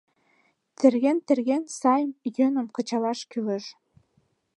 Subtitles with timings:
[0.77, 3.65] Терген-терген, сайым, йӧным кычалаш кӱлеш.